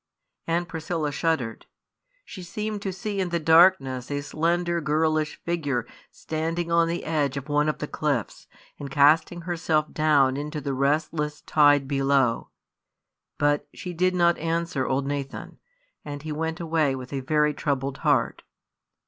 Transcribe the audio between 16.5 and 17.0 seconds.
away